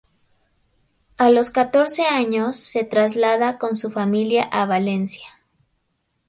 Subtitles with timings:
[1.17, 5.27] A los catorce años, se traslada con su familia a Valencia.